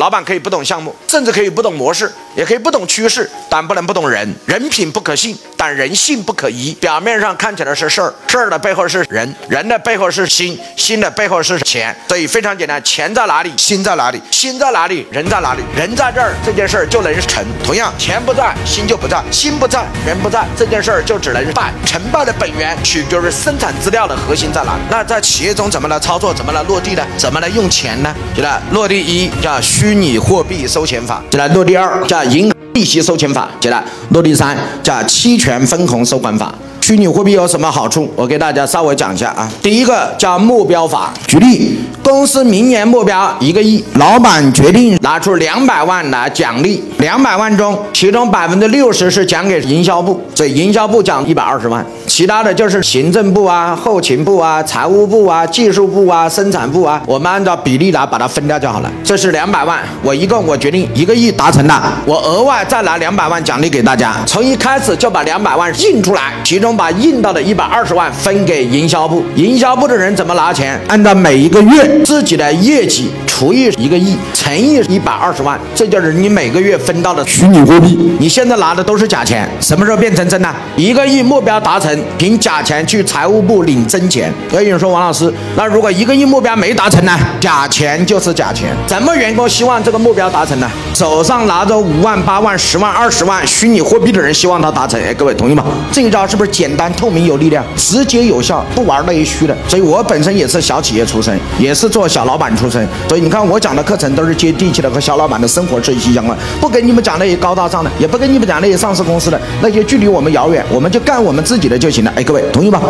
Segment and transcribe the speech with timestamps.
[0.00, 4.34] 老板可以不懂项目，甚至可以不懂模式，也可以不懂趋势，但不能不懂人。
[4.46, 6.72] 人品不可信，但人性不可疑。
[6.80, 11.94] 表面上看起来是事儿，事儿的背后是人，人的背后是心，心的背后是钱。
[12.08, 17.44] 所以非常简单，钱在哪里，心在哪里，心在哪里，人在哪里，人在这儿，这件事儿就能成。
[17.64, 21.72] 同样，钱不在，心就不在；心不在，人不在，这件事儿就只能败。
[21.84, 24.78] 成败的本源取决于生产资料的核心在哪。
[24.90, 27.06] 那在企业中怎么来操作，怎么来落地呢？
[27.16, 28.14] 怎么来用钱呢？
[28.34, 29.90] 记得落地一叫虚。
[30.00, 36.54] 拟货币收钱法，接来落地二叫银行利息收钱法，接来落地三叫期权分红收款法。
[36.80, 38.10] 虚拟货币有什么好处？
[38.16, 39.48] 我给大家稍微讲一下啊。
[39.62, 58.90] 第一个叫目标法，举例，公司明年目标一个亿，老板决定拿出两百万来奖励，两百万中，其中百分之六十是奖给营销部，所以营销部奖一百二十万，其他的就是行政部啊、后勤部啊、财务部啊、技术部啊、生产部啊，我们按照比例来把它分掉就好了。
[59.04, 66.70] 这是两百万，我一共我决定一个亿达成了，我额外再拿两百万奖励给大家，从一开始就把两百万印出来，其中。
[66.80, 70.80] 把印到的一百二十万分给营销部，营销部的人怎么拿钱？
[70.88, 77.98] 按照每一个月自己的业绩除以一个亿乘以一百二十万，这就是你每个月分到的虚拟货币。
[78.18, 80.48] 你现在拿的都是假钱，什么时候变成真的？
[80.76, 84.32] 一个亿目标达成，凭假钱去财务部领真钱。
[84.52, 87.12] 有人说王老师，那如果一个亿目标没达成呢？
[87.40, 88.74] 假钱就是假钱。
[88.88, 90.70] 什么员工希望这个目标达成呢？
[90.94, 95.00] 手上拿着五万、八万、十万、二十万虚拟货币的人希望他达成。
[95.02, 95.64] 哎，各位同意吗？
[95.92, 96.50] 这一招是不是？
[96.50, 99.56] 简单、透明、有力量，直接有效，不玩那一虚的。
[99.68, 102.86] 所以我本身也是小企业出身，也是做小老板出身。
[103.08, 106.36] 所以你看我讲的课程都是接地气的，和小老板的生活息息相关。
[106.60, 112.12] 不跟你们讲那些高大上的，也不跟你们讲那些上市公司的，那些距离我们遥远，我们就干我们自己的就行了。
[112.16, 112.80] 哎，各位同意吗？